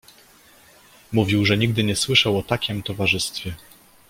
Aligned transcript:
"Mówił, 1.11 1.45
że 1.45 1.57
nigdy 1.57 1.83
nie 1.83 1.95
słyszał 1.95 2.37
o 2.37 2.43
takiem 2.43 2.83
towarzystwie." 2.83 3.55